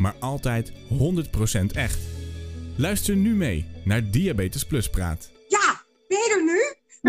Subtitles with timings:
[0.00, 0.74] maar altijd 100%
[1.74, 1.98] echt.
[2.76, 5.30] Luister nu mee naar Diabetes Plus Praat.
[5.48, 6.60] Ja, ben je er nu?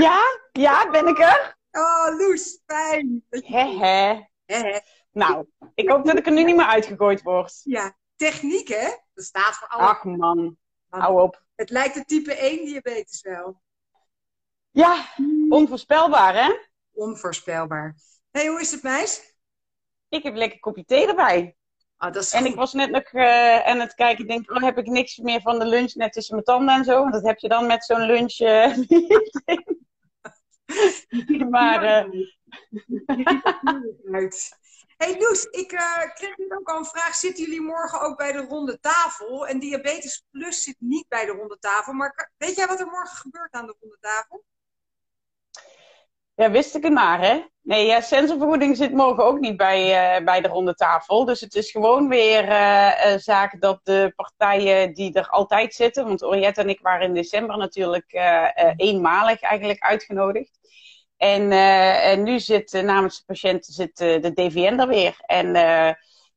[0.03, 0.21] Ja,
[0.52, 1.57] ja, ben ik er?
[1.71, 3.25] Oh, Loes, fijn.
[3.30, 4.30] Hehe.
[4.45, 4.80] He,
[5.11, 7.61] Nou, ik hoop dat ik er nu niet meer uitgegooid word.
[7.63, 8.89] Ja, techniek hè?
[9.13, 9.88] Dat staat voor alle...
[9.88, 10.58] Ach man,
[10.89, 11.44] hou op.
[11.55, 13.61] Het lijkt de type 1 diabetes wel.
[14.71, 15.05] Ja,
[15.49, 16.53] onvoorspelbaar hè?
[16.91, 17.95] Onvoorspelbaar.
[18.31, 19.35] Hé, hey, hoe is het meis?
[20.09, 21.55] Ik heb lekker kopje thee erbij.
[22.03, 22.49] Oh, dat is En goed.
[22.49, 25.41] ik was net nog eh, aan het kijken, ik denk, oh, heb ik niks meer
[25.41, 26.99] van de lunch net tussen mijn tanden en zo?
[26.99, 28.39] Want dat heb je dan met zo'n lunch.
[28.39, 28.77] eh,
[31.49, 32.05] maar eh.
[34.97, 35.67] Hey Loes, ik
[36.13, 37.16] kreeg nu ook al een vraag.
[37.16, 39.47] Zitten jullie morgen ook bij de ronde tafel?
[39.47, 41.93] En Diabetes Plus zit niet bij de ronde tafel.
[41.93, 44.43] Maar weet jij wat er morgen gebeurt aan de ronde tafel?
[46.42, 47.44] Ja, wist ik het maar hè?
[47.64, 51.25] Nee, ja, sensorvergoeding zit morgen ook niet bij, eh, bij de ronde tafel.
[51.25, 52.50] Dus het is gewoon weer
[53.06, 56.06] een zaak dat de partijen die er altijd zitten.
[56.06, 60.59] Want Oriette en ik waren in december natuurlijk eh, eenmalig eigenlijk uitgenodigd.
[61.17, 65.16] En, en nu zit namens de patiënten zit, de DVN er weer.
[65.26, 65.53] En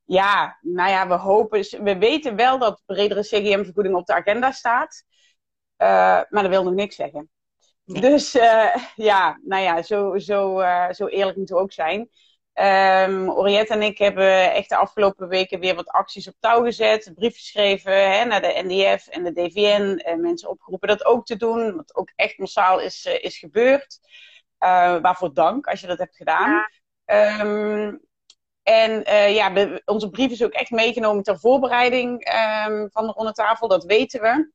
[0.05, 5.03] ja, nou ja, we hopen, we weten wel dat bredere CGM-vergoeding op de agenda staat.
[5.77, 7.29] Maar dat wil nog niks zeggen.
[7.85, 8.01] Nee.
[8.01, 12.09] Dus eh, ja, nou ja, zo, zo, eh, zo eerlijk moeten we ook zijn.
[12.53, 17.11] Ehm Oriette en ik hebben echt de afgelopen weken weer wat acties op touw gezet.
[17.15, 19.97] Brief geschreven hè, naar de NDF en de DVN.
[20.03, 21.75] En mensen opgeroepen dat ook te doen.
[21.75, 23.99] Wat ook echt massaal is, eh, is gebeurd.
[24.57, 26.49] Eh, waarvoor dank als je dat hebt gedaan.
[26.51, 26.69] Ja.
[27.05, 27.95] Ehm,
[28.63, 33.11] en eh, ja, we- onze brief is ook echt meegenomen ter voorbereiding ehm, van de
[33.11, 33.67] ronde tafel.
[33.67, 34.51] Dat weten we.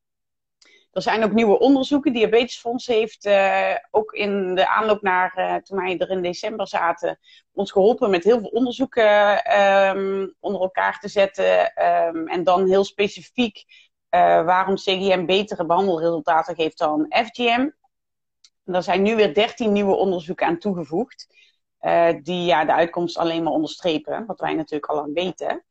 [0.93, 2.13] Er zijn ook nieuwe onderzoeken.
[2.13, 7.19] Diabetesfonds heeft eh, ook in de aanloop naar eh, toen wij er in december zaten,
[7.53, 11.75] ons geholpen met heel veel onderzoeken ehm, onder elkaar te zetten.
[11.75, 13.65] Ehm, en dan heel specifiek
[14.09, 17.69] eh, waarom CGM betere behandelresultaten geeft dan FGM.
[18.65, 21.39] Er zijn nu weer 13 nieuwe onderzoeken aan toegevoegd.
[22.23, 25.65] die ja, de uitkomst alleen maar onderstrepen, wat wij natuurlijk al lang weten.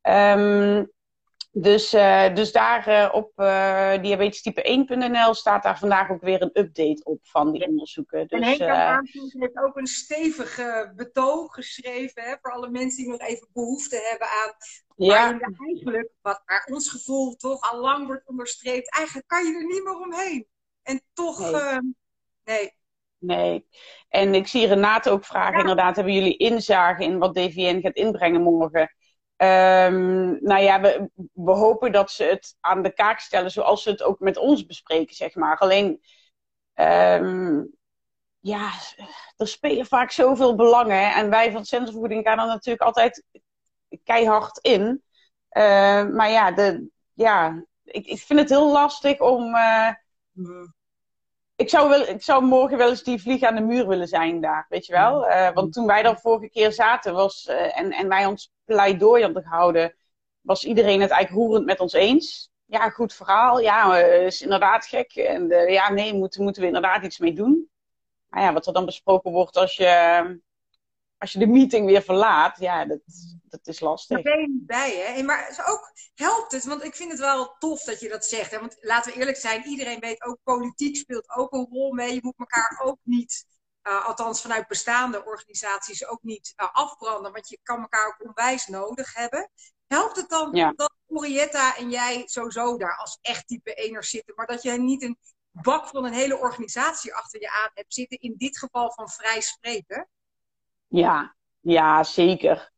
[0.00, 0.84] Ehm,
[1.56, 7.00] dus, eh, dus daar eh, op uh, diabetestype1.nl staat daar vandaag ook weer een update
[7.04, 8.28] op van die onderzoeken.
[8.28, 8.98] Dus, en Henk eh,
[9.40, 14.08] heeft ook een stevig eh, betoog geschreven hè, voor alle mensen die nog even behoefte
[14.10, 14.54] hebben aan.
[14.96, 19.66] ja, eigenlijk, wat naar ons gevoel toch al lang wordt onderstreept, eigenlijk kan je er
[19.66, 20.46] niet meer omheen.
[20.82, 21.60] En toch, Nee.
[21.60, 21.78] eh,
[22.44, 22.72] nee.
[23.18, 23.68] nee.
[24.08, 25.60] En ik zie Renate ook vragen, Ja.
[25.60, 28.94] inderdaad, hebben jullie inzage in wat DVN gaat inbrengen morgen?
[29.36, 33.90] Ehm, nou ja, we, we hopen dat ze het aan de kaak stellen zoals ze
[33.90, 35.58] het ook met ons bespreken, zeg maar.
[35.58, 36.00] Alleen,
[36.74, 37.62] ehm,
[38.40, 38.70] ja,
[39.36, 41.14] er spelen vaak zoveel belangen.
[41.14, 43.24] En wij van sensorvoeding gaan er natuurlijk altijd
[44.04, 45.02] keihard in.
[45.48, 49.54] Eh, maar ja, de, ja ik, ik vind het heel lastig om.
[49.54, 49.90] eh,
[51.56, 54.40] ik, zou wel, ik zou morgen wel eens die vlieg aan de muur willen zijn
[54.40, 55.26] daar, weet je wel?
[55.26, 59.22] Eh, want toen wij daar vorige keer zaten was, eh, en, en wij ons pleidooi
[59.22, 59.96] hadden gehouden,
[60.40, 62.50] was iedereen het eigenlijk roerend met ons eens.
[62.64, 63.60] Ja, goed verhaal.
[63.60, 65.14] Ja, eh, is inderdaad gek.
[65.14, 67.70] En ja, nee, moeten, moeten we inderdaad iets mee doen.
[68.28, 70.40] Maar ja, wat er dan besproken wordt als je,
[71.24, 73.00] als je de meeting weer verlaat, ja, dat,
[73.42, 74.22] dat is lastig.
[74.22, 75.18] Daar ben je niet bij, hè?
[75.18, 78.24] En Maar het ook helpt het, want ik vind het wel tof dat je dat
[78.24, 78.50] zegt.
[78.50, 78.60] Hè?
[78.60, 82.14] Want laten we eerlijk zijn, iedereen weet ook, politiek speelt ook een rol mee.
[82.14, 83.46] Je moet elkaar ook niet,
[83.82, 87.32] eh, althans vanuit bestaande organisaties, ook niet eh, afbranden.
[87.32, 89.50] Want je kan elkaar ook onwijs nodig hebben.
[89.86, 90.72] Helpt het dan Ja.
[90.76, 95.02] dat Orietta en jij sowieso daar als echt type eners zitten, maar dat je niet
[95.02, 95.18] een
[95.50, 99.40] bak van een hele organisatie achter je aan hebt zitten, in dit geval van vrij
[99.40, 100.08] spreken?
[100.94, 102.72] Ja, ja, zeker.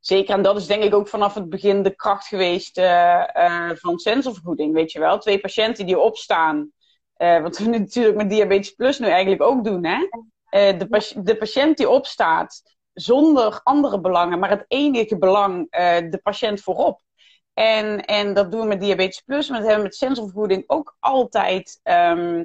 [0.00, 3.76] Zeker, en dat is denk ik ook vanaf het begin de kracht geweest eh, eh,
[3.76, 5.18] van sensorvergoeding, weet je wel.
[5.18, 6.72] Twee patiënten die opstaan,
[7.14, 10.08] eh, wat we nu natuurlijk met Diabetes Plus nu eigenlijk ook doen, hè.
[10.50, 15.70] De, de patiënt die opstaat zonder andere belangen, maar het enige belang,
[16.10, 17.00] de patiënt voorop.
[17.54, 20.96] En, en dat doen we met Diabetes Plus, maar dat hebben we met sensorvergoeding ook
[21.00, 22.44] altijd ehm,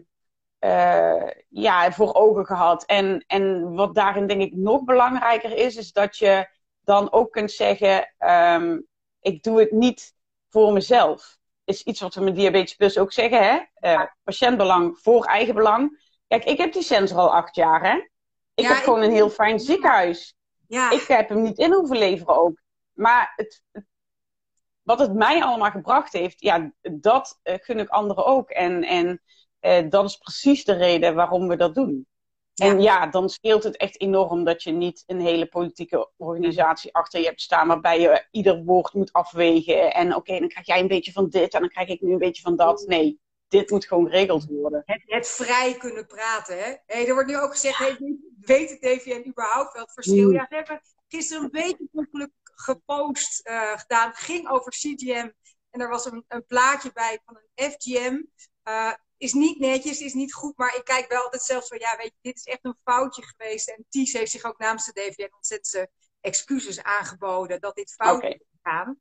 [0.60, 2.86] eh, ja, voor ogen gehad.
[2.86, 6.48] En, en wat daarin denk ik nog belangrijker is, is dat je
[6.84, 8.80] dan ook kunt zeggen: ehm,
[9.20, 10.16] ik doe het niet
[10.50, 11.38] voor mezelf.
[11.64, 13.60] Is iets wat we met Diabetes Plus ook zeggen, hè?
[13.94, 16.06] Uh, patiëntbelang voor eigenbelang.
[16.28, 18.08] Kijk, ik heb die sensor al acht jaar, hè?
[18.54, 20.36] Ik heb gewoon een heel fijn ziekenhuis.
[20.68, 20.92] Ja.
[20.92, 22.62] Ik heb hem niet in hoeven leveren ook.
[22.94, 23.64] Maar het,
[24.82, 28.50] wat het mij allemaal gebracht heeft, ja, dat uh, gun ik anderen ook.
[28.50, 29.22] En, en
[29.68, 32.08] uh, dat is precies de reden waarom we dat doen.
[32.58, 37.20] En ja, dan scheelt het echt enorm dat je niet een hele politieke organisatie achter
[37.20, 39.94] je hebt staan, waarbij je ieder woord moet afwegen.
[39.94, 42.18] En oké, dan krijg jij een beetje van dit en dan krijg ik nu een
[42.18, 42.86] beetje van dat.
[42.88, 44.82] Nee, dit moet gewoon geregeld worden.
[44.86, 46.76] Het, het vrij kunnen praten, hè?
[46.86, 47.98] Hey, er wordt nu ook gezegd, hey,
[48.40, 50.28] weet het DVN überhaupt wel het verschil?
[50.28, 50.34] Mm.
[50.34, 54.10] Ja, ze hebben gisteren een beetje ongeluk gepost uh, gedaan.
[54.10, 55.30] Het ging over CGM
[55.70, 58.22] en er was een, een plaatje bij van een FGM.
[58.70, 61.98] Uh, is niet netjes, is niet goed, maar ik kijk wel altijd zelfs van, ja,
[61.98, 63.70] weet je, dit is echt een foutje geweest.
[63.70, 65.88] En Ties heeft zich ook namens de DVN ontzettend
[66.22, 69.00] excuses aangeboden dat dit fout is gegaan.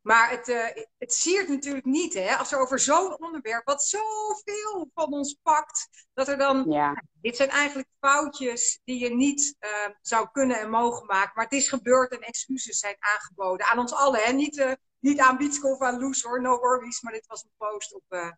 [0.00, 0.66] Maar het, uh,
[0.98, 5.88] het siert natuurlijk niet, hè, als er over zo'n onderwerp, wat zoveel van ons pakt,
[6.14, 6.64] dat er dan.
[6.70, 7.02] Ja.
[7.20, 9.70] Dit zijn eigenlijk foutjes die je niet uh,
[10.00, 11.32] zou kunnen en mogen maken.
[11.34, 13.66] Maar het is gebeurd en excuses zijn aangeboden.
[13.66, 14.32] Aan ons allen, hè?
[14.32, 17.00] Niet, uh, niet aan Bietske of aan Loes hoor, no worries.
[17.00, 18.34] Maar dit was een post op,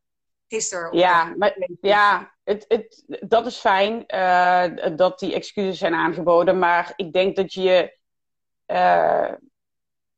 [0.49, 0.99] gisteren.
[0.99, 6.59] Ja, maar, ja het, het, dat is fijn uh, dat die excuses zijn aangeboden.
[6.59, 7.99] Maar ik denk dat je.
[8.67, 9.33] Uh,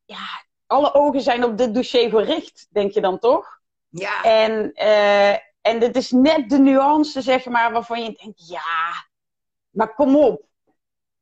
[0.05, 3.61] ja, alle ogen zijn op dit dossier gericht, denk je dan toch?
[3.89, 4.23] Ja.
[4.23, 9.07] En, uh, en dit is net de nuance, zeg maar, waarvan je denkt: ja,
[9.71, 10.47] maar kom op.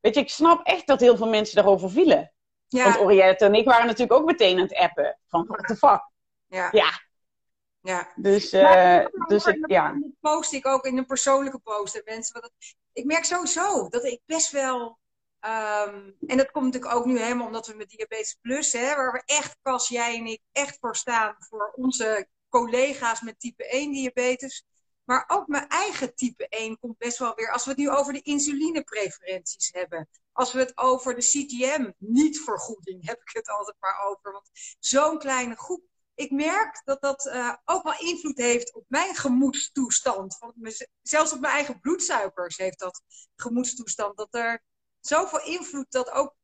[0.01, 2.33] Weet je, ik snap echt dat heel veel mensen daarover vielen.
[2.69, 2.85] Ja.
[2.85, 5.19] Want Oriette en ik waren natuurlijk ook meteen aan het appen.
[5.27, 6.11] Van, what the fuck?
[6.47, 6.69] Ja.
[6.73, 7.06] ja
[7.87, 8.13] ja.
[8.17, 9.93] Dus, uh, dus het, ja.
[9.93, 12.03] Dat post ik ook in een persoonlijke post.
[12.05, 12.53] Mensen, want
[12.93, 14.99] ik merk sowieso dat ik best wel.
[15.41, 19.13] Um, en dat komt natuurlijk ook nu helemaal omdat we met Diabetes Plus, hè, waar
[19.13, 21.37] we echt, Cas, jij en ik, echt voor staan.
[21.39, 24.65] Voor onze collega's met type 1 diabetes.
[25.05, 27.53] Maar ook mijn eigen type 1 komt best wel weer.
[27.53, 30.09] Als we het nu over de insulinepreferenties hebben.
[30.33, 34.33] Als we het over de CTM, niet-vergoeding, heb ik het altijd maar over.
[34.33, 35.83] Want zo'n kleine groep
[36.17, 40.37] ik merk dat dat uh, ook wel invloed heeft op mijn gemoedstoestand.
[40.39, 40.55] Van
[41.03, 43.03] zelfs op mijn eigen bloedsuikers heeft dat
[43.37, 44.17] gemoedstoestand.
[44.17, 44.63] Dat er
[45.01, 46.35] zoveel invloed dat ook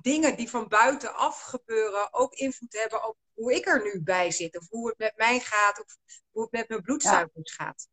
[0.00, 4.58] dingen die van buitenaf gebeuren ook invloed hebben op hoe ik er nu bij zit.
[4.58, 5.80] Of hoe het met mij gaat.
[5.84, 5.96] Of
[6.30, 7.88] hoe het met mijn bloedsuikers gaat.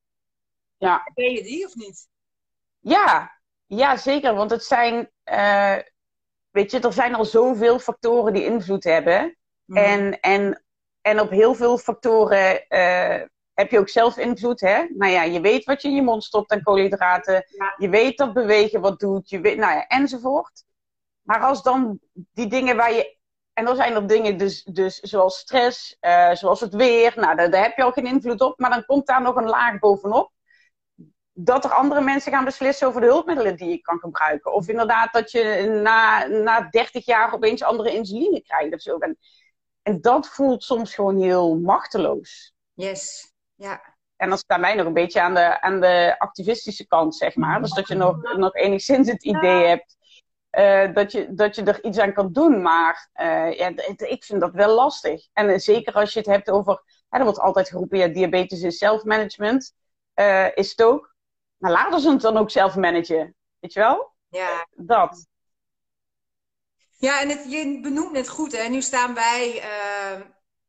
[0.78, 1.12] Ja.
[1.14, 2.08] Ben je die of niet?
[2.80, 4.36] Ja, ja zeker.
[4.36, 5.78] Want het zijn, uh,
[6.50, 9.38] weet je, er zijn al zoveel factoren die invloed hebben.
[9.66, 9.78] Mm.
[9.78, 10.65] En, en
[11.06, 13.22] en op heel veel factoren uh,
[13.54, 14.60] heb je ook zelf invloed.
[14.60, 14.86] Hè?
[14.90, 17.46] Nou ja, je weet wat je in je mond stopt aan koolhydraten.
[17.78, 19.30] Je weet dat bewegen wat doet.
[19.30, 20.64] Je weet, nou ja, enzovoort.
[21.22, 23.18] Maar als dan die dingen waar je.
[23.54, 27.14] En dan zijn er dingen dus, dus zoals stress, uh, zoals het weer.
[27.16, 28.60] Nou, daar, daar, heb je al geen invloed op.
[28.60, 30.32] Maar dan komt daar nog een laag bovenop.
[31.34, 34.54] Dat er andere mensen gaan beslissen over de hulpmiddelen die je kan gebruiken.
[34.54, 38.98] Of inderdaad dat je na, na 30 jaar opeens andere insuline krijgt of zo.
[38.98, 39.18] En
[39.86, 42.54] en dat voelt soms gewoon heel machteloos.
[42.74, 43.94] Yes, ja.
[44.16, 47.62] En is bij mij nog een beetje aan de, aan de activistische kant, zeg maar.
[47.62, 49.98] Dus dat je nog, nog enigszins het idee hebt
[50.52, 52.62] uh, dat, je, dat je er iets aan kan doen.
[52.62, 55.28] Maar uh, ja, ik vind dat wel lastig.
[55.34, 58.62] En uh, zeker als je het hebt over, hè, er wordt altijd geroepen, ja, diabetes
[58.62, 59.74] is self-management.
[60.54, 61.16] is het ook.
[61.58, 63.36] Maar laten ze het dan ook zelf managen.
[63.60, 64.14] Weet je wel?
[64.28, 64.68] Ja.
[64.72, 65.28] Dat.
[67.06, 68.52] Ja, en het, je benoemt het goed.
[68.52, 68.68] Hè?
[68.68, 70.20] Nu staan wij, uh,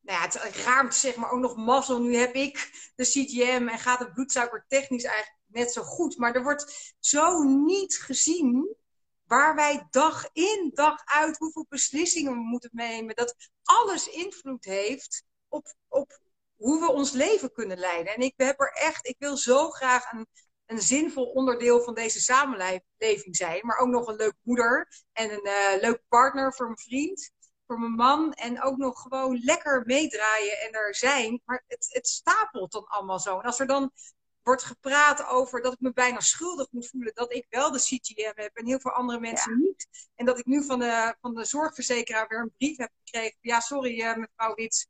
[0.01, 2.01] nou ja, het raamt zeg maar ook nog mazzel.
[2.01, 6.17] Nu heb ik de CGM en gaat het bloedsuiker technisch eigenlijk net zo goed.
[6.17, 8.77] Maar er wordt zo niet gezien
[9.27, 13.15] waar wij dag in, dag uit, hoeveel beslissingen we moeten nemen.
[13.15, 16.21] Dat alles invloed heeft op, op
[16.57, 18.15] hoe we ons leven kunnen leiden.
[18.15, 20.27] En ik heb er echt, ik wil zo graag een
[20.67, 23.67] een zinvol onderdeel van deze samenleving zijn.
[23.67, 27.31] Maar ook nog een leuke moeder en een uh, leuke partner voor mijn vriend,
[27.67, 28.33] voor mijn man.
[28.33, 31.43] En ook nog gewoon lekker meedraaien en er zijn.
[31.45, 33.39] Maar het, het stapelt dan allemaal zo.
[33.39, 33.93] En als er dan
[34.47, 38.33] wordt gepraat over dat ik me bijna schuldig moet voelen dat ik wel de CTM
[38.35, 40.11] heb en heel veel andere mensen niet.
[40.15, 43.39] En dat ik nu van de, van de zorgverzekeraar weer een brief heb gekregen.
[43.41, 44.89] Ja, sorry uh, mevrouw Wits,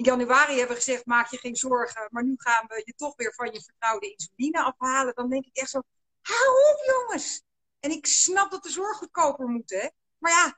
[0.00, 2.08] in januari hebben we gezegd, maak je geen zorgen.
[2.10, 5.14] Maar nu gaan we je toch weer van je vertrouwde insuline afhalen.
[5.14, 5.82] Dan denk ik echt zo,
[6.20, 7.42] hou op jongens.
[7.80, 9.88] En ik snap dat de zorg goedkoper moet, hè.
[10.18, 10.56] Maar ja,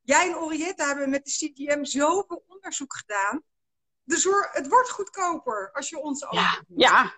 [0.00, 3.42] jij en Orietta hebben met de CTM zoveel onderzoek gedaan.
[4.02, 7.14] De zorg, het wordt goedkoper als je ons ja, ja,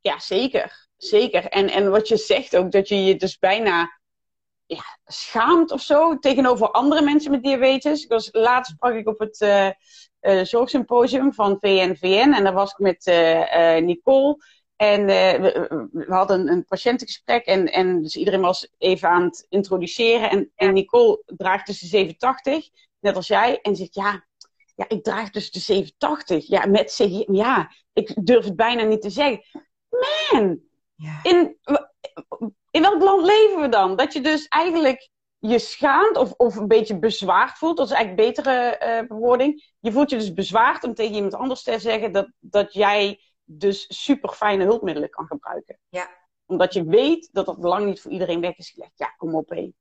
[0.00, 0.88] ja, zeker.
[0.96, 1.44] Zeker.
[1.44, 4.00] En, en wat je zegt ook, dat je je dus bijna
[4.66, 8.02] ja, schaamt of zo tegenover andere mensen met diabetes.
[8.02, 9.70] Ik was, laatst sprak ik op het, uh,
[10.42, 12.32] zorgsymposium van VNVN.
[12.32, 13.04] En daar was ik met
[13.84, 14.36] Nicole.
[14.76, 20.30] En we, we, hadden een, patiëntengesprek en, en dus iedereen was even aan het introduceren.
[20.30, 22.68] En, en Nicole draagt dus de 87,
[23.00, 23.60] net als jij.
[23.60, 24.24] En zegt, ja,
[24.74, 26.46] ja, ik draag dus de 87.
[26.46, 27.34] Ja, met CGM.
[27.34, 29.44] Ja, ik durf het bijna niet te zeggen.
[30.30, 30.60] Man,
[30.94, 31.20] ja.
[31.22, 31.56] in,
[32.70, 33.96] in welk land leven we dan?
[33.96, 35.08] Dat je dus eigenlijk
[35.40, 37.76] je schaamt of, of een beetje bezwaard voelt.
[37.76, 39.72] Dat is eigenlijk een betere uh, bewoording.
[39.80, 44.02] Je voelt je dus bezwaard om tegen iemand anders te zeggen dat, dat jij dus
[44.02, 45.78] super fijne hulpmiddelen kan gebruiken.
[45.88, 46.10] Ja.
[46.46, 48.92] Omdat je weet dat dat lang niet voor iedereen weg is gelegd.
[48.94, 49.72] Ja, kom op hé.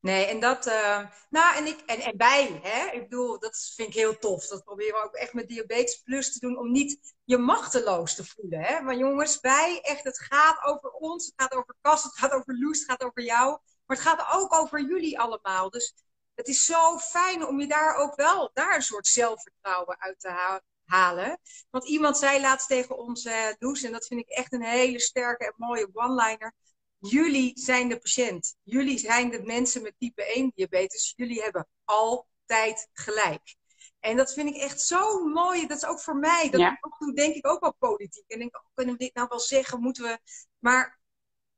[0.00, 3.88] Nee, en dat, uh, nou, en, ik, en, en wij, hè, ik bedoel, dat vind
[3.88, 4.46] ik heel tof.
[4.46, 8.24] Dat proberen we ook echt met Diabetes Plus te doen, om niet je machteloos te
[8.24, 8.60] voelen.
[8.60, 8.80] Hè?
[8.80, 12.58] Maar jongens, wij, echt, het gaat over ons, het gaat over Kas, het gaat over
[12.58, 13.58] Loes, het gaat over jou.
[13.90, 15.70] Maar het gaat ook over jullie allemaal.
[15.70, 15.94] Dus
[16.34, 20.60] het is zo fijn om je daar ook wel, daar een soort zelfvertrouwen uit te
[20.84, 21.40] halen.
[21.70, 25.44] Want iemand zei laatst tegen ons, uh, en dat vind ik echt een hele sterke
[25.44, 26.54] en mooie one-liner
[26.98, 28.56] Jullie zijn de patiënt.
[28.62, 31.12] Jullie zijn de mensen met type 1 diabetes.
[31.16, 33.56] Jullie hebben altijd gelijk.
[34.00, 35.66] En dat vind ik echt zo mooi.
[35.66, 36.50] Dat is ook voor mij.
[36.50, 36.78] Dat ja.
[37.14, 38.24] denk ik ook wel politiek.
[38.28, 39.80] En denk, oh, kunnen we dit nou wel zeggen?
[39.80, 40.18] Moeten we.
[40.58, 40.99] Maar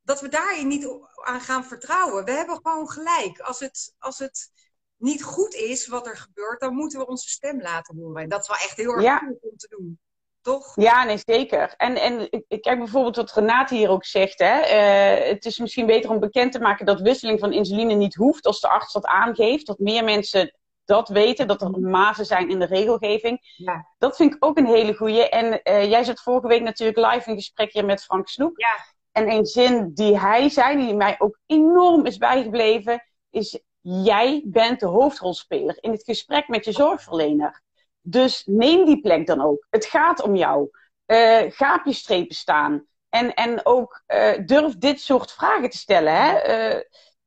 [0.03, 0.89] dat we daarin niet
[1.23, 2.25] aan gaan vertrouwen.
[2.25, 3.39] We hebben gewoon gelijk.
[3.39, 4.51] Als het, als het
[4.97, 8.23] niet goed is wat er gebeurt, dan moeten we onze stem laten horen.
[8.23, 9.19] En dat is wel echt heel erg ja.
[9.19, 10.01] goed om te doen
[10.43, 10.73] toch?
[10.75, 11.75] Ja, nee, zeker.
[11.77, 12.29] En, en
[12.61, 14.39] kijk bijvoorbeeld wat Renate hier ook zegt.
[14.39, 14.61] Hè?
[14.61, 18.47] Uh, het is misschien beter om bekend te maken dat wisseling van insuline niet hoeft
[18.47, 19.67] als de arts dat aangeeft.
[19.67, 21.91] Dat meer mensen dat weten, dat er mhm.
[21.91, 23.39] mazen zijn in de regelgeving.
[23.57, 23.89] Ja.
[23.99, 25.29] Dat vind ik ook een hele goeie.
[25.29, 28.61] En uh, jij zat vorige week natuurlijk live in gesprek hier met Frank Snoek.
[28.61, 28.85] Ja.
[29.13, 34.81] En een zin die hij zei, die mij ook enorm is bijgebleven, is: Jij bent
[34.81, 37.63] de hoofdrolspeler in het gesprek met je zorgverlener.
[38.01, 39.67] Dus neem die plek dan ook.
[39.71, 40.71] Het gaat om jou.
[41.07, 42.87] Uh, ga je strepen staan.
[43.09, 46.51] En, en ook uh, durf dit soort vragen te stellen.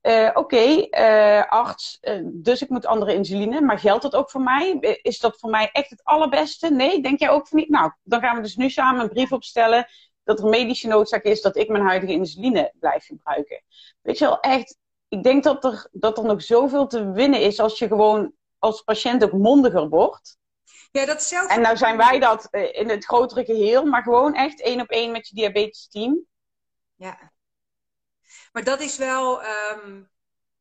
[0.01, 0.89] Uh, Oké,
[1.49, 3.61] arts, dus ik moet andere insuline.
[3.61, 4.77] Maar geldt dat ook voor mij?
[5.01, 6.69] Is dat voor mij echt het allerbeste?
[6.71, 7.69] Nee, denk jij ook van niet?
[7.69, 9.87] Nou, dan gaan we dus nu samen een brief opstellen
[10.25, 13.63] dat er medische noodzaak is dat ik mijn huidige insuline blijf gebruiken.
[14.01, 14.77] Weet je wel, echt,
[15.07, 18.81] ik denk dat er, dat er nog zoveel te winnen is als je gewoon als
[18.81, 20.37] patiënt ook mondiger wordt.
[20.91, 21.49] Ja, dat zelf...
[21.49, 24.89] En nou zijn wij dat eh, in het grotere geheel, maar gewoon echt één op
[24.89, 26.25] één met je diabetes team.
[26.95, 27.31] Ja.
[28.51, 30.03] Maar dat is wel, ehm,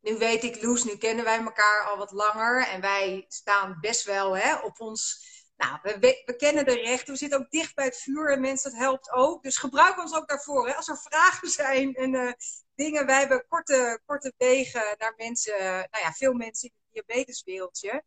[0.00, 2.66] nu weet ik, Loes, nu kennen wij elkaar al wat langer.
[2.66, 5.32] En wij staan best wel hè, op ons.
[5.56, 7.12] Nou, we, we, kennen de rechten.
[7.12, 9.42] We zitten ook dicht bij het vuur en mensen, dat helpt ook.
[9.42, 10.68] Dus gebruik ons ook daarvoor.
[10.68, 10.74] Hè.
[10.74, 12.32] Als er vragen zijn en uh,
[12.74, 13.06] dingen.
[13.06, 18.04] Wij hebben korte, korte wegen naar mensen, nou ja, veel mensen in het diabeteswereldje.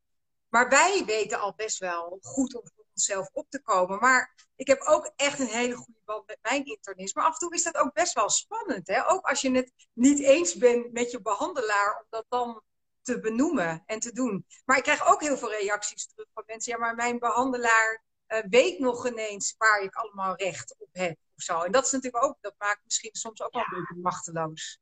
[0.49, 3.99] Maar wij weten al best wel goed om voor onszelf op te komen.
[3.99, 7.15] Maar ik heb ook echt een hele goede band met mijn internist.
[7.15, 8.87] Maar af en toe is dat ook best wel spannend.
[8.87, 9.09] Hè?
[9.09, 12.61] Ook als je het niet eens bent met je behandelaar, om dat dan
[13.07, 14.45] te benoemen en te doen.
[14.65, 16.71] Maar ik krijg ook heel veel reacties terug van mensen.
[16.71, 21.17] Ja, maar mijn behandelaar uh, weet nog ineens waar ik allemaal recht op heb.
[21.35, 21.61] Of zo.
[21.61, 24.79] En dat is natuurlijk ook, dat maakt misschien soms ook wel een beetje machteloos.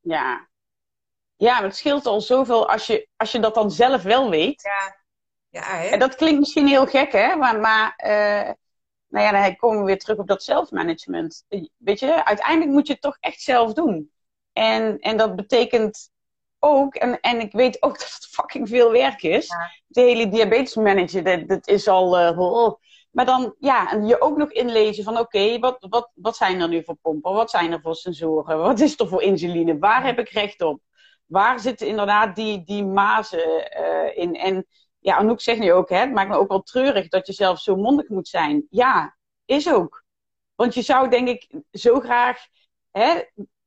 [0.00, 0.48] Ja.
[1.36, 4.62] Ja, maar het scheelt al zoveel als je, als je dat dan zelf wel weet.
[4.62, 5.00] Ja.
[5.48, 5.88] Ja, hè?
[5.88, 7.36] En dat klinkt misschien heel gek, hè?
[7.36, 8.54] Maar, maar uh,
[9.06, 11.44] nou ja, dan komen we weer terug op dat zelfmanagement.
[11.76, 14.12] Weet je, uiteindelijk moet je het toch echt zelf doen.
[14.52, 16.10] En, en dat betekent
[16.62, 19.48] ook, en, en ik weet ook dat het fucking veel werk is.
[19.86, 22.20] De hele diabetes manager, dat, dat is al.
[22.20, 22.80] Uh, oh.
[23.10, 26.68] Maar dan, ja, en je ook nog inlezen van: oké, wat, wat, wat zijn er
[26.68, 27.32] nu voor pompen?
[27.32, 28.58] Wat zijn er voor sensoren?
[28.58, 29.78] Wat is er voor insuline?
[29.78, 30.80] Waar heb ik recht op?
[31.26, 34.34] Waar zitten inderdaad die, die mazen uh, in?
[34.34, 34.66] En
[34.98, 37.60] ja, Anouk zegt nu ook, hè, het maakt me ook wel treurig dat je zelf
[37.60, 38.66] zo mondig moet zijn.
[38.70, 40.04] Ja, is ook.
[40.54, 42.46] Want je zou denk ik zo graag
[42.90, 43.22] hè,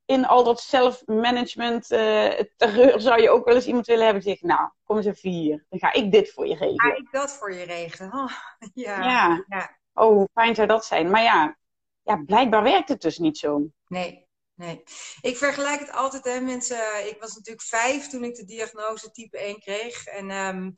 [0.06, 4.32] in al dat self-management uh, terreur zou je ook wel eens iemand willen hebben die
[4.32, 5.64] zegt, nou, kom eens even hier.
[5.68, 6.80] Dan ga ik dit voor je regelen.
[6.80, 8.12] Ga ik dat voor je regelen?
[8.12, 8.32] Oh,
[8.86, 9.02] ja.
[9.02, 9.44] ja.
[9.48, 9.78] ja.
[9.94, 11.10] Oh, hoe fijn zou dat zijn.
[11.10, 11.56] Maar ja,
[12.02, 13.70] ja, blijkbaar werkt het dus niet zo.
[13.86, 14.82] Nee, nee.
[15.20, 17.08] Ik vergelijk het altijd, hè, mensen.
[17.08, 20.06] Ik was natuurlijk vijf toen ik de diagnose type 1 kreeg.
[20.06, 20.74] En um,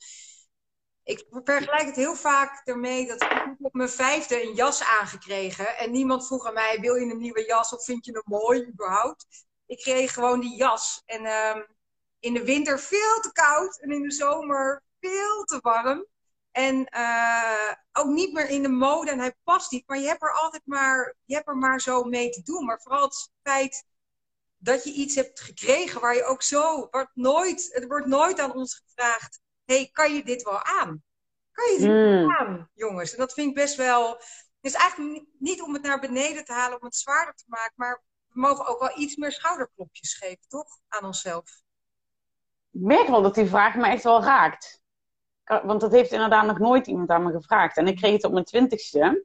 [1.09, 5.77] ik vergelijk het heel vaak ermee dat ik op mijn vijfde een jas aangekregen.
[5.77, 8.67] En niemand vroeg aan mij, wil je een nieuwe jas of vind je hem mooi
[8.67, 9.27] überhaupt?
[9.67, 11.03] Ik kreeg gewoon die jas.
[11.05, 11.67] En um,
[12.19, 16.07] in de winter veel te koud en in de zomer veel te warm.
[16.51, 19.87] En uh, ook niet meer in de mode en hij past niet.
[19.87, 22.65] Maar je hebt er altijd maar, je hebt er maar zo mee te doen.
[22.65, 23.85] Maar vooral het feit
[24.59, 28.55] dat je iets hebt gekregen waar je ook zo, wordt nooit, het wordt nooit aan
[28.55, 29.41] ons gevraagd
[29.75, 31.03] hey, kan je dit wel aan?
[31.59, 32.31] kan je zien mm.
[32.31, 33.13] aan, jongens.
[33.13, 34.11] En dat vind ik best wel.
[34.61, 37.73] Het is eigenlijk niet om het naar beneden te halen, om het zwaarder te maken,
[37.77, 40.67] maar we mogen ook wel iets meer schouderklopjes geven, toch?
[40.89, 41.45] Aan onszelf.
[42.71, 44.83] Ik merk wel dat die vraag me echt wel raakt.
[45.45, 47.77] Want dat heeft inderdaad nog nooit iemand aan me gevraagd.
[47.77, 49.25] En ik kreeg het op mijn twintigste.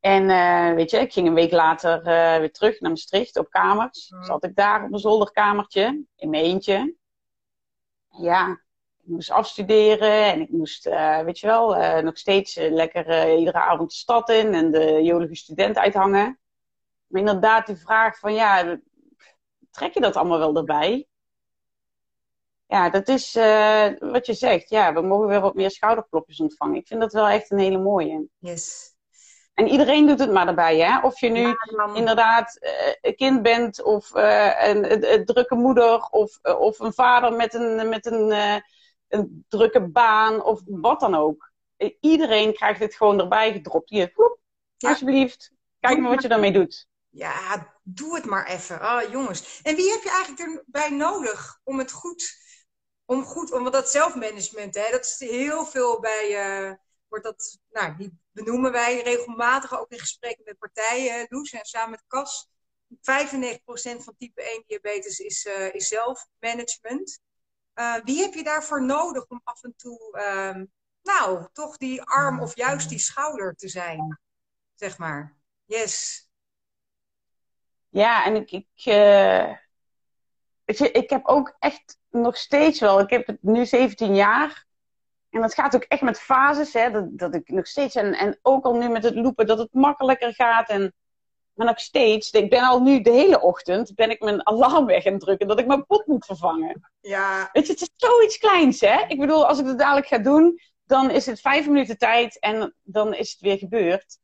[0.00, 3.50] En uh, weet je, ik ging een week later uh, weer terug naar Maastricht op
[3.50, 4.10] kamers.
[4.10, 4.24] Mm.
[4.24, 6.96] Zat ik daar op een zolderkamertje, in mijn eentje.
[8.18, 8.50] Ja,
[9.02, 13.90] ik moest afstuderen en ik moest, uh, weet je wel, nog steeds lekker iedere avond
[13.90, 16.40] de stad in en de jolige student uithangen.
[17.06, 18.78] Maar inderdaad, die vraag van ja,
[19.70, 21.06] trek je dat allemaal wel erbij?
[22.66, 23.34] Ja, dat is
[23.98, 24.68] wat je zegt.
[24.68, 26.76] Ja, we mogen weer wat meer schouderklopjes ontvangen.
[26.76, 28.26] Ik vind dat wel echt een hele mooie.
[28.38, 28.91] Yes.
[29.54, 31.00] En iedereen doet het maar erbij, hè?
[31.00, 31.54] Of je nu
[31.94, 36.92] inderdaad uh, een kind bent, of uh, een, een, drukke moeder, of, uh, of een
[36.92, 38.32] vader met een, met een,
[39.08, 41.52] een drukke baan, of wat dan ook.
[42.00, 43.90] Iedereen krijgt het gewoon erbij gedropt.
[43.90, 44.12] Hier,
[44.76, 44.88] ja.
[44.88, 46.86] alsjeblieft, kijk maar wat je daarmee doet.
[47.08, 48.80] Ja, doe het maar even.
[48.80, 49.60] Ah, jongens.
[49.62, 52.36] En wie heb je eigenlijk erbij nodig om het goed,
[53.04, 54.90] om goed, om dat zelfmanagement, hè?
[54.90, 56.78] Dat is heel veel bij,
[57.12, 61.90] wordt dat, nou, die benoemen wij regelmatig ook in gesprekken met partijen, Loes, en samen
[61.90, 62.50] met Cas.
[62.88, 62.96] 95%
[64.04, 67.20] van type 1 diabetes is, uh, is zelfmanagement.
[67.74, 70.64] Uh, wie heb je daarvoor nodig om af en toe, uh,
[71.02, 74.20] nou, toch die arm of juist die schouder te zijn?
[74.74, 75.36] Zeg maar.
[75.64, 76.26] Yes.
[77.88, 79.56] Ja, en ik, ik, uh,
[80.92, 84.66] ik heb ook echt nog steeds wel, ik heb het nu 17 jaar.
[85.32, 88.38] En dat gaat ook echt met fases, hè, dat, dat ik nog steeds, en, en
[88.42, 90.68] ook al nu met het lopen, dat het makkelijker gaat.
[90.68, 90.94] En,
[91.52, 95.06] maar nog steeds, ik ben al nu de hele ochtend, ben ik mijn alarm weg
[95.06, 96.90] aan drukken dat ik mijn pot moet vervangen.
[97.00, 97.48] Ja.
[97.52, 99.04] Weet je, het is zoiets kleins, hè.
[99.08, 102.74] Ik bedoel, als ik het dadelijk ga doen, dan is het vijf minuten tijd en
[102.82, 104.18] dan is het weer gebeurd.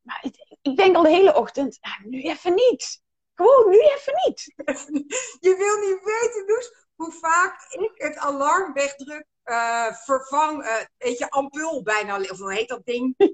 [0.00, 0.24] Maar
[0.62, 3.02] ik denk al de hele ochtend, ah, nu even niet.
[3.34, 4.52] Gewoon nu even niet.
[5.46, 11.18] Je wil niet weten, dus hoe vaak ik het alarm wegdruk uh, vervang, uh, weet
[11.18, 12.30] je, ampul bijna leeg.
[12.30, 13.14] Of hoe heet dat ding?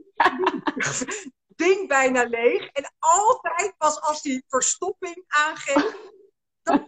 [1.57, 2.67] ding bijna leeg.
[2.67, 5.97] En altijd pas als die verstopping aangeeft,
[6.63, 6.85] dan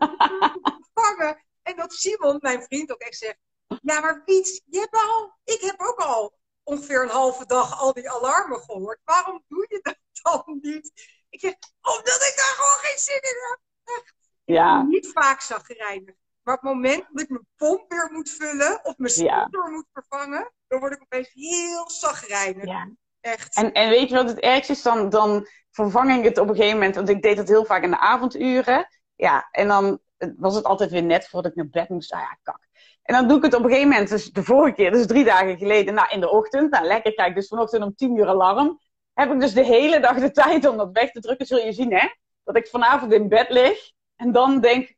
[0.92, 1.42] vervangen.
[1.62, 3.38] En dat Simon, mijn vriend, ook echt zegt:
[3.82, 7.92] Ja, maar Piet, je hebt al, ik heb ook al ongeveer een halve dag al
[7.92, 9.00] die alarmen gehoord.
[9.04, 10.92] Waarom doe je dat dan niet?
[11.28, 13.36] Ik zeg: Omdat ik daar gewoon geen zin in
[13.82, 14.04] heb.
[14.44, 14.82] Ja.
[14.82, 16.14] Niet vaak zagrijnig.
[16.48, 19.70] Maar op het moment dat ik mijn pomp weer moet vullen of mijn scooter ja.
[19.70, 22.64] moet vervangen, dan word ik opeens heel zagrijnig.
[22.64, 22.90] Ja.
[23.20, 23.56] Echt.
[23.56, 24.82] En, en weet je wat het ergste is?
[24.82, 27.82] Dan, dan vervang ik het op een gegeven moment, want ik deed dat heel vaak
[27.82, 28.86] in de avonduren.
[29.14, 30.00] Ja, en dan
[30.36, 32.12] was het altijd weer net voordat ik naar bed moest.
[32.12, 32.68] Ah ja, kak.
[33.02, 35.24] En dan doe ik het op een gegeven moment, dus de vorige keer, dus drie
[35.24, 36.70] dagen geleden, nou in de ochtend.
[36.70, 38.80] Nou lekker, kijk, dus vanochtend om tien uur alarm.
[39.12, 41.72] Heb ik dus de hele dag de tijd om dat weg te drukken, zul je
[41.72, 42.08] zien hè.
[42.44, 44.96] Dat ik vanavond in bed lig en dan denk,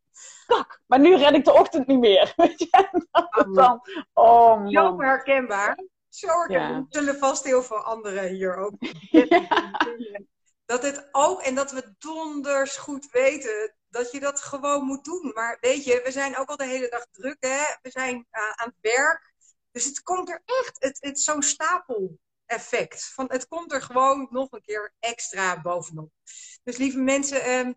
[0.86, 2.32] maar nu red ik de ochtend niet meer.
[2.36, 3.06] Weet je?
[3.52, 3.80] Dan,
[4.12, 4.70] oh man.
[4.70, 5.78] Zo herkenbaar.
[6.08, 6.70] Zo herkenbaar.
[6.70, 6.86] Ja.
[6.88, 8.74] zullen vast heel veel anderen hier ook.
[10.64, 15.30] Dat het ook, en dat we donders goed weten dat je dat gewoon moet doen.
[15.34, 17.62] Maar weet je, we zijn ook al de hele dag druk, hè?
[17.82, 19.32] We zijn uh, aan het werk.
[19.70, 23.12] Dus het komt er echt, het, het, zo'n stapel effect.
[23.14, 26.10] Van, het komt er gewoon nog een keer extra bovenop.
[26.62, 27.74] Dus lieve mensen, um,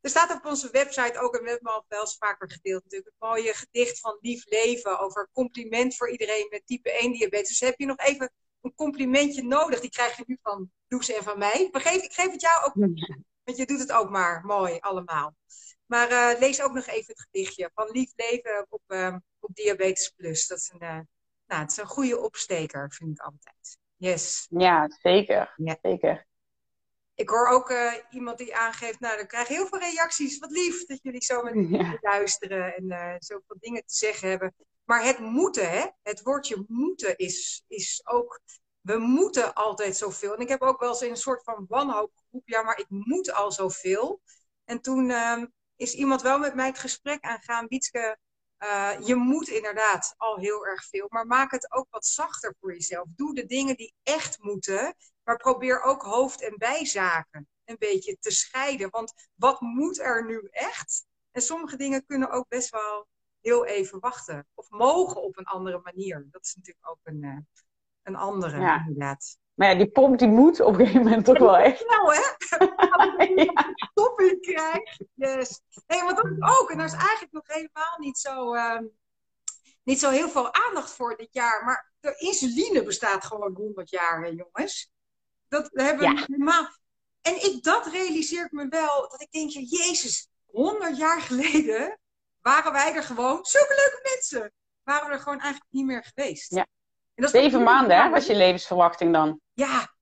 [0.00, 3.14] er staat op onze website ook, en we hebben al wel eens vaker gedeeld natuurlijk,
[3.18, 7.48] een mooie gedicht van Lief Leven over compliment voor iedereen met type 1 diabetes.
[7.48, 11.22] Dus heb je nog even een complimentje nodig, die krijg je nu van Loes en
[11.22, 11.70] van mij.
[11.72, 12.74] Ik, geef, ik geef het jou ook,
[13.44, 15.34] want je doet het ook maar mooi allemaal.
[15.86, 20.12] Maar uh, lees ook nog even het gedichtje van Lief Leven op, uh, op Diabetes
[20.16, 20.46] Plus.
[20.46, 21.00] Dat is een, uh,
[21.46, 23.78] nou, het is een goede opsteker, vind ik altijd.
[23.96, 24.46] Yes.
[24.50, 25.54] Ja, zeker.
[25.56, 25.78] Ja.
[25.82, 26.28] zeker
[27.20, 30.38] ik hoor ook uh, iemand die aangeeft, nou, dan krijg je heel veel reacties.
[30.38, 31.98] Wat lief dat jullie zo met ja.
[32.00, 34.54] luisteren en uh, zoveel dingen te zeggen hebben.
[34.84, 35.86] Maar het moeten, hè?
[36.02, 38.40] het woordje moeten is, is ook,
[38.80, 40.34] we moeten altijd zoveel.
[40.34, 42.86] En ik heb ook wel eens in een soort van wanhoop geroepen, ja, maar ik
[42.88, 44.20] moet al zoveel.
[44.64, 45.42] En toen uh,
[45.76, 48.18] is iemand wel met mij het gesprek aangaan, Wietske,
[48.58, 52.72] uh, je moet inderdaad al heel erg veel, maar maak het ook wat zachter voor
[52.72, 53.08] jezelf.
[53.16, 58.30] Doe de dingen die echt moeten maar probeer ook hoofd- en bijzaken een beetje te
[58.30, 58.90] scheiden.
[58.90, 61.06] Want wat moet er nu echt?
[61.30, 63.06] En sommige dingen kunnen ook best wel
[63.40, 64.46] heel even wachten.
[64.54, 66.28] Of mogen op een andere manier.
[66.30, 67.38] Dat is natuurlijk ook een, uh,
[68.02, 68.78] een andere, ja.
[68.86, 69.38] inderdaad.
[69.54, 71.86] Maar ja, die pomp die moet op een gegeven moment toch wel echt.
[71.86, 72.20] Nou, hè?
[73.44, 73.74] ja.
[73.94, 74.98] Topping krijg.
[75.14, 75.60] Yes.
[75.86, 76.26] Nee, want dat
[76.60, 76.70] ook.
[76.70, 78.80] En daar is eigenlijk nog helemaal niet zo, uh,
[79.82, 81.64] niet zo heel veel aandacht voor dit jaar.
[81.64, 84.92] Maar de insuline bestaat gewoon 100 jaar, hè, jongens.
[85.50, 86.68] Dat hebben we helemaal.
[87.22, 89.08] En ik, dat realiseer ik me wel.
[89.10, 91.98] Dat ik denk, Jezus, 100 jaar geleden
[92.40, 96.54] waren wij er gewoon, zulke leuke mensen, waren we er gewoon eigenlijk niet meer geweest.
[96.54, 96.66] Ja.
[97.14, 99.40] Zeven maanden, hè, was je levensverwachting dan?
[99.52, 99.94] Ja,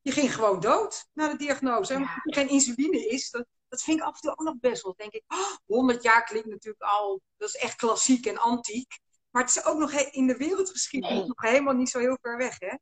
[0.00, 1.94] je ging gewoon dood na de diagnose.
[1.94, 4.58] En als er geen insuline is, dat, dat vind ik af en toe ook nog
[4.60, 4.94] best wel.
[4.96, 8.98] Denk ik, oh, 100 jaar klinkt natuurlijk al, dat is echt klassiek en antiek.
[9.30, 11.26] Maar het is ook nog in de wereldgeschiedenis Nee.
[11.26, 12.74] nog helemaal niet zo heel ver weg, hè?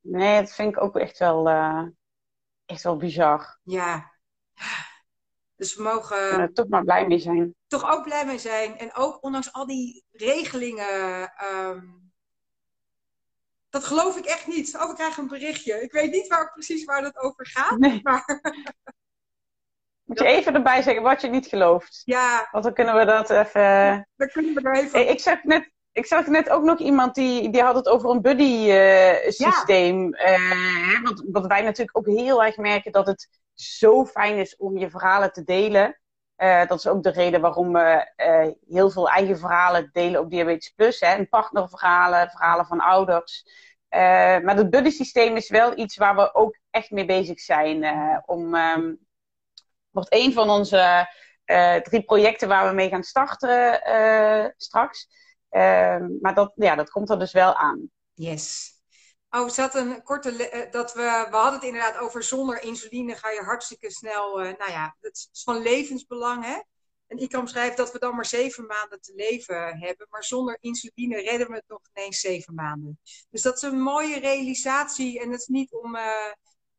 [0.00, 1.86] Nee, dat vind ik ook echt wel, eh,
[2.66, 3.58] echt wel bizar.
[3.62, 4.12] Ja.
[5.56, 7.54] Dus we Ik mogen kan er toch maar blij mee zijn.
[7.66, 8.78] toch ook blij mee zijn.
[8.78, 11.32] En ook ondanks al die regelingen.
[11.36, 11.86] ehm,
[13.68, 14.76] dat geloof ik echt niet.
[14.76, 15.82] Oh, we krijgen een berichtje.
[15.82, 17.78] Ik weet niet waar, precies waar dat over gaat.
[17.78, 18.00] Nee.
[18.02, 18.24] Maar
[20.04, 22.02] Moet je even erbij zeggen wat je niet gelooft.
[22.04, 24.08] ja, Want dan kunnen we dat even...
[24.16, 24.90] dan kunnen we even.
[25.00, 28.10] Hey, ik zag net, ik zag net ook nog iemand die, die had het over
[28.10, 30.14] een buddy-systeem.
[30.14, 34.78] Eh, want wat wij natuurlijk ook heel erg merken dat het zo fijn is om
[34.78, 36.00] je verhalen te delen.
[36.36, 40.30] Eh, dat is ook de reden waarom we eh, heel veel eigen verhalen delen op
[40.30, 41.00] Diabetes Plus.
[41.00, 41.06] Hè?
[41.06, 43.44] En partnerverhalen, verhalen van ouders.
[43.88, 44.00] Eh,
[44.38, 47.82] maar het buddy-systeem is wel iets waar we ook echt mee bezig zijn.
[47.82, 48.94] eh, om, ehm,
[49.90, 51.08] wordt een van onze
[51.44, 55.08] eh, drie projecten waar we mee gaan starten eh, straks.
[55.50, 57.90] Ehm, maar dat, ja, dat komt er dus wel aan.
[58.14, 58.74] Yes.
[59.30, 60.48] Oh, zat een korte.
[60.48, 64.40] eh, dat we, we hadden het inderdaad over zonder insuline ga je hartstikke snel.
[64.40, 66.60] eh, nou ja, dat is van levensbelang, hè?
[67.06, 70.06] En Ikram schrijft dat we dan maar zeven maanden te leven hebben.
[70.10, 72.98] Maar zonder insuline redden we het nog ineens zeven maanden.
[73.30, 75.20] Dus dat is een mooie realisatie.
[75.20, 75.94] En het is niet om.
[75.96, 76.32] eh,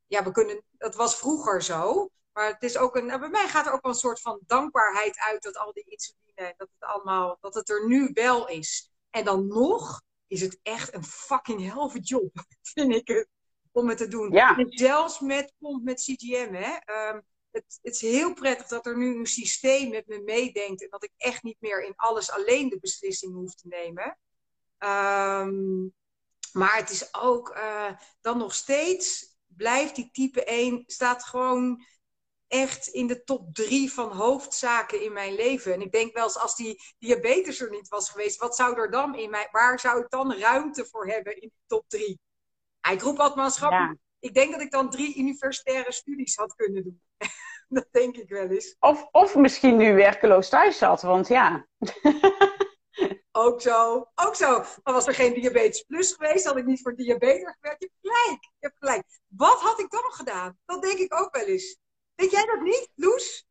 [0.07, 0.63] ja, we kunnen.
[0.71, 2.09] Dat was vroeger zo.
[2.33, 3.05] Maar het is ook een.
[3.05, 5.83] nou, bij mij gaat er ook wel een soort van dankbaarheid uit dat al die
[5.87, 6.30] insuline.
[6.57, 7.37] Dat het allemaal.
[7.41, 8.91] Dat het er nu wel is.
[9.09, 12.31] En dan nog is het echt een fucking helve job,
[12.73, 13.27] vind ik het,
[13.71, 14.31] om het te doen.
[14.31, 14.57] Ja.
[14.57, 16.77] En zelfs met, met CGM, hè.
[16.77, 17.19] Ehm,
[17.51, 21.03] het, het is heel prettig dat er nu een systeem met me meedenkt en dat
[21.03, 24.17] ik echt niet meer in alles alleen de beslissing hoef te nemen.
[24.77, 25.81] Ehm,
[26.51, 31.85] maar het is ook eh, dan nog steeds blijft die type 1, staat gewoon
[32.51, 35.73] echt in de top drie van hoofdzaken in mijn leven.
[35.73, 38.91] En ik denk wel eens als die diabetes er niet was geweest, wat zou er
[38.91, 42.19] dan in mij, waar zou ik dan ruimte voor hebben in die top drie?
[42.91, 43.91] Ik roep altijd maatschappelijk.
[43.91, 44.27] Ja.
[44.27, 47.01] Ik denk dat ik dan drie universitaire studies had kunnen doen.
[47.67, 48.75] dat denk ik wel eens.
[48.79, 51.67] Of, of misschien nu werkeloos thuis zat, want ja.
[53.33, 54.63] Ook zo, ook zo.
[54.83, 57.81] Maar was er geen diabetes plus geweest, had ik niet voor diabetes gewerkt.
[57.81, 59.03] Je hebt gelijk, je hebt gelijk.
[59.27, 60.57] Wat had ik dan gedaan?
[60.65, 61.79] Dat denk ik ook wel eens.
[62.21, 63.45] Denk jij dat niet, Loes?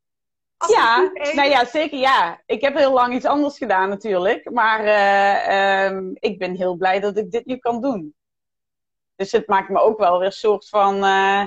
[0.57, 2.41] Als Ja, nou ja, zeker ja.
[2.45, 4.51] Ik heb heel lang iets anders gedaan natuurlijk.
[4.51, 8.15] Maar eh, ehm, ik ben heel blij dat ik dit nu kan doen.
[9.15, 10.93] Dus het maakt me ook wel weer een soort van...
[10.95, 11.45] eh,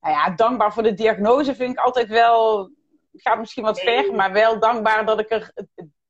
[0.00, 2.70] nou ja, dankbaar voor de diagnose vind ik altijd wel...
[3.12, 4.04] Het gaat misschien wat Nee.
[4.04, 5.52] ver, maar wel dankbaar dat ik er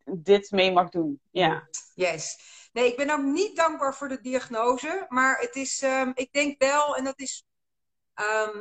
[0.05, 1.21] dit mee mag doen.
[1.31, 1.69] Ja.
[1.95, 2.39] Yes.
[2.73, 5.07] Nee, ik ben ook niet dankbaar voor de diagnose.
[5.09, 7.45] Maar het is, ehm, ik denk wel, en dat is.
[8.15, 8.59] ehm,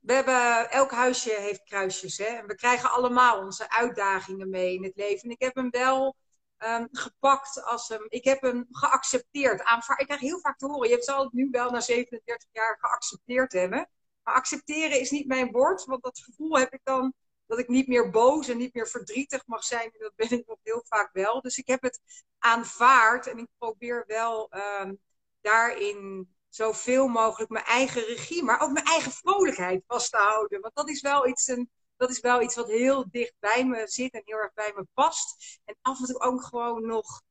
[0.00, 2.18] we hebben, elk huisje heeft kruisjes.
[2.18, 2.24] Hè?
[2.24, 5.22] En we krijgen allemaal onze uitdagingen mee in het leven.
[5.22, 6.16] En ik heb hem wel
[6.56, 8.06] ehm, gepakt als hem.
[8.08, 9.62] Ik heb hem geaccepteerd.
[9.62, 10.00] Aanvaard.
[10.00, 10.88] Ik krijg heel vaak te horen.
[10.88, 13.88] Je zal het nu wel na 37 jaar geaccepteerd hebben.
[14.22, 15.84] Maar accepteren is niet mijn woord.
[15.84, 17.14] Want dat gevoel heb ik dan
[17.46, 19.84] dat ik niet meer boos en niet meer verdrietig mag zijn.
[19.92, 21.40] En dat ben ik nog heel vaak wel.
[21.40, 22.00] Dus ik heb het
[22.38, 24.94] aanvaard en ik probeer wel ehm,
[25.40, 30.60] daarin zoveel mogelijk mijn eigen regie, maar ook mijn eigen vrolijkheid vast te houden.
[30.60, 33.82] Want dat is wel iets, een, dat is wel iets wat heel dicht bij me
[33.88, 35.58] zit en heel erg bij me past.
[35.64, 37.22] En af en toe ook gewoon nog,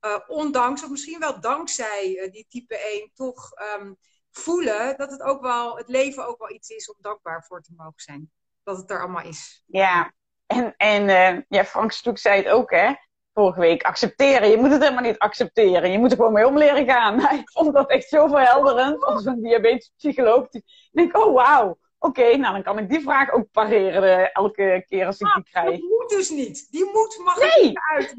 [0.00, 3.92] eh, ondanks, of misschien wel dankzij eh, die type 1, toch ehm,
[4.30, 7.72] voelen dat het ook wel, het leven ook wel iets is om dankbaar voor te
[7.76, 8.32] mogen zijn.
[8.62, 9.62] Dat het er allemaal is.
[9.66, 10.12] Ja,
[10.46, 12.92] en, en eh, ja, Frank Stoek zei het ook, hè?
[13.34, 14.48] Vorige week, accepteren.
[14.50, 15.90] Je moet het helemaal niet accepteren.
[15.90, 17.20] Je moet er gewoon mee om leren gaan.
[17.40, 20.46] ik vond dat echt zo verhelderend als een diabetespsycholoog.
[20.50, 21.78] Ik denk, oh wauw.
[21.98, 25.34] Oké, nou dan kan ik die vraag ook pareren eh, elke keer als ik die
[25.34, 25.80] Dat krijg.
[25.80, 26.66] moet dus niet.
[26.70, 27.72] Die moet mag er Nee!
[27.72, 28.14] tussenuit.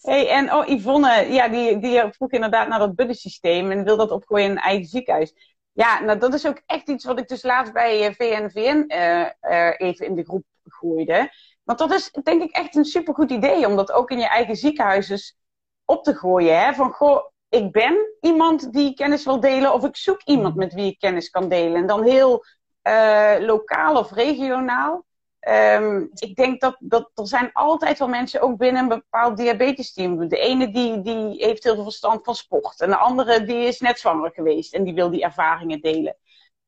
[0.01, 4.11] hey, en oh, Yvonne, ja, die, die vroeg inderdaad naar dat buddy-systeem en wil dat
[4.11, 5.33] opgooien in een eigen ziekenhuis.
[5.71, 9.73] Ja, nou dat is ook echt iets wat ik dus laatst bij eh, VNVN eh,
[9.77, 11.29] even in de groep gooide.
[11.71, 14.55] Want dat is denk ik echt een supergoed idee om dat ook in je eigen
[14.55, 15.37] ziekenhuis dus
[15.85, 16.59] op te gooien.
[16.59, 16.73] Hè?
[16.73, 20.91] Van goh, ik ben iemand die kennis wil delen of ik zoek iemand met wie
[20.91, 21.75] ik kennis kan delen.
[21.75, 22.45] En dan heel
[22.81, 25.05] eh, lokaal of regionaal.
[25.39, 30.27] Ehm, ik denk dat, dat er zijn altijd wel mensen ook binnen een bepaald diabetesteam.
[30.27, 32.81] De ene die, die heeft heel veel verstand van sport.
[32.81, 36.15] En de andere die is net zwanger geweest en die wil die ervaringen delen.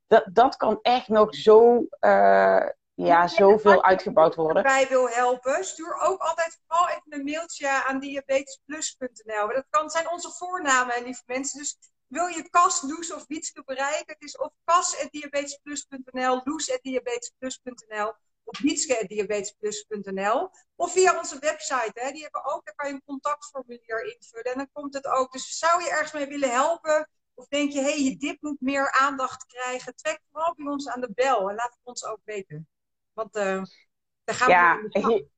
[0.06, 4.64] Dat, dat kan echt nog zo, uh, ja, zoveel uitgebouwd worden.
[4.64, 9.48] Als je wil helpen, stuur ook altijd vooral even een mailtje aan diabetesplus.nl.
[9.48, 11.58] Dat kan, zijn onze voornamen, lieve mensen.
[11.58, 11.76] Dus
[12.06, 14.14] wil je Cas, Loes of Wietske bereiken?
[14.18, 18.12] Het is of cas.diabetesplus.nl, loes.diabetesplus.nl
[18.44, 20.50] of wietske.diabetesplus.nl.
[20.76, 24.56] Of via onze website, hè, die hebben ook, daar kan je een contactformulier invullen en
[24.56, 25.32] dan komt het ook.
[25.32, 27.08] Dus zou je ergens mee willen helpen?
[27.34, 29.96] Of denk je, hé, hey, je dip moet meer aandacht krijgen?
[29.96, 32.68] Trek vooral bij ons aan de bel en laat het ons ook weten.
[33.14, 33.62] Want uh,
[34.24, 35.28] daar gaan ja, we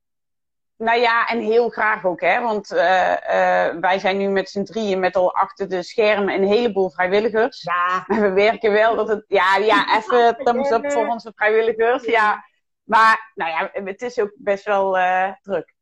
[0.77, 2.41] nou ja, en heel graag ook, hè.
[2.41, 6.47] Want uh, uh, wij zijn nu met z'n drieën met al achter de schermen een
[6.47, 7.61] heleboel vrijwilligers.
[7.61, 8.03] Ja.
[8.07, 9.23] Maar we werken wel dat het...
[9.27, 12.03] Ja, ja even thumbs up voor onze vrijwilligers.
[12.03, 12.45] Ja.
[12.83, 14.97] Maar, nou ja, het is ook best wel
[15.41, 15.75] druk.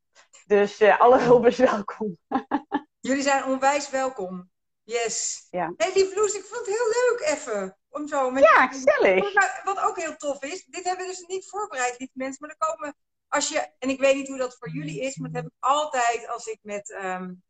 [0.45, 2.17] Dus alle hulp is welkom.
[2.99, 4.49] Jullie zijn onwijs welkom.
[4.83, 5.47] Yes.
[5.49, 5.73] Ja.
[5.77, 7.77] Hey, lieve Loes, ik vond het heel leuk even.
[7.95, 9.33] Om zo met ja, gezellig.
[9.63, 12.37] Wat ook heel tof is, dit hebben we dus niet voorbereid, lieve mensen.
[12.39, 12.95] Maar er komen
[13.27, 15.57] als je, en ik weet niet hoe dat voor jullie is, maar dat heb ik
[15.59, 17.43] altijd als ik met, um,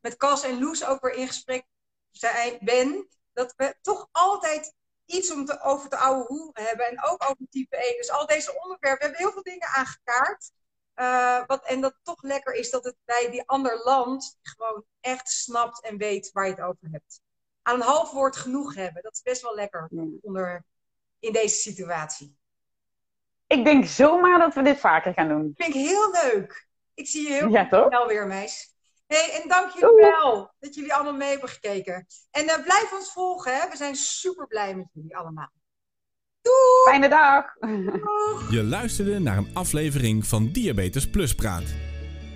[0.00, 1.64] met Cas en Loes ook weer in gesprek
[2.60, 6.86] ben, dat we toch altijd iets om te, over te oude hoeren hebben.
[6.86, 7.96] En ook over type 1.
[7.96, 10.50] Dus al deze onderwerpen, we hebben heel veel dingen aangekaart.
[10.94, 15.28] Uh, wat, en dat toch lekker is dat het bij die ander land gewoon echt
[15.28, 17.20] snapt en weet waar je het over hebt.
[17.62, 19.88] Aan een half woord genoeg hebben, dat is best wel lekker
[20.22, 20.64] onder,
[21.18, 22.36] in deze situatie.
[23.46, 25.52] Ik denk zomaar dat we dit vaker gaan doen.
[25.56, 26.68] Vind ik heel leuk.
[26.94, 28.74] Ik zie je heel ja, snel weer, meis.
[29.06, 32.06] Hey, en dank jullie wel dat jullie allemaal mee hebben gekeken.
[32.30, 33.68] En uh, blijf ons volgen, hè.
[33.68, 35.52] We zijn super blij met jullie allemaal.
[36.42, 36.84] Doei!
[36.84, 37.54] Fijne dag!
[37.60, 38.50] Doeg.
[38.50, 41.91] Je luisterde naar een aflevering van Diabetes Plus Praat.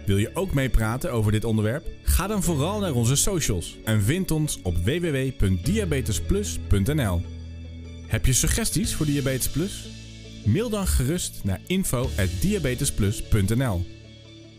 [0.06, 1.86] Wil je ook meepraten over dit onderwerp?
[2.02, 7.22] Ga dan vooral naar onze socials en vind ons op www.diabetesplus.nl.
[8.06, 9.88] Heb je suggesties voor Diabetes Plus?
[10.44, 13.86] Mail dan gerust naar info.diabetesplus.nl.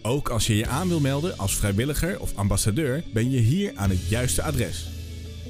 [0.01, 3.89] Ook als je je aan wil melden als vrijwilliger of ambassadeur, ben je hier aan
[3.89, 4.89] het juiste adres.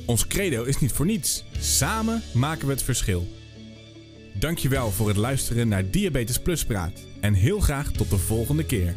[0.06, 1.44] Ons credo is niet voor niets.
[1.60, 3.28] Samen maken we het verschil.
[4.34, 8.96] Dankjewel voor het luisteren naar Diabetes Plus Praat en heel graag tot de volgende keer.